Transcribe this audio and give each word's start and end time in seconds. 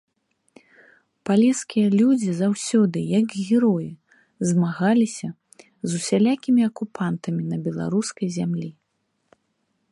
Палескія 1.29 1.87
людзі 1.99 2.31
заўсёды, 2.37 2.99
як 3.19 3.27
героі, 3.49 3.87
змагаліся 4.51 5.29
з 5.91 6.01
усялякімі 6.01 6.61
акупантамі 6.69 7.43
на 7.51 7.57
беларускай 7.69 8.27
зямлі. 8.39 8.69